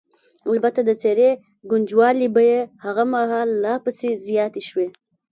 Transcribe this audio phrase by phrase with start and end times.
[0.51, 1.29] البته د څېرې
[1.69, 4.87] ګونجوالې به یې هغه مهال لا پسې زیاتې شوې.